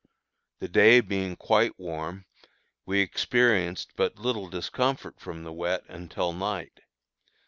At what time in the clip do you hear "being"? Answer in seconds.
0.99-1.35